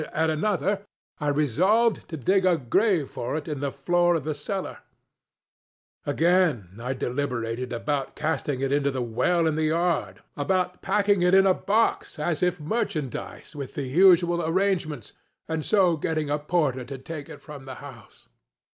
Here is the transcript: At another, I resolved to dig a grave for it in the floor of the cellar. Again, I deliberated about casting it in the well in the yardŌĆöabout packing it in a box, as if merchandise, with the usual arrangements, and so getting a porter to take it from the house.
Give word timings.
At 0.13 0.31
another, 0.31 0.83
I 1.19 1.27
resolved 1.27 2.09
to 2.09 2.17
dig 2.17 2.43
a 2.43 2.57
grave 2.57 3.07
for 3.07 3.35
it 3.35 3.47
in 3.47 3.59
the 3.59 3.71
floor 3.71 4.15
of 4.15 4.23
the 4.23 4.33
cellar. 4.33 4.79
Again, 6.07 6.79
I 6.81 6.93
deliberated 6.93 7.71
about 7.71 8.15
casting 8.15 8.61
it 8.61 8.71
in 8.71 8.81
the 8.81 8.99
well 8.99 9.45
in 9.45 9.53
the 9.53 9.69
yardŌĆöabout 9.69 10.81
packing 10.81 11.21
it 11.21 11.35
in 11.35 11.45
a 11.45 11.53
box, 11.53 12.17
as 12.17 12.41
if 12.41 12.59
merchandise, 12.59 13.55
with 13.55 13.75
the 13.75 13.83
usual 13.85 14.41
arrangements, 14.43 15.13
and 15.47 15.63
so 15.63 15.95
getting 15.97 16.31
a 16.31 16.39
porter 16.39 16.83
to 16.83 16.97
take 16.97 17.29
it 17.29 17.39
from 17.39 17.65
the 17.65 17.75
house. 17.75 18.27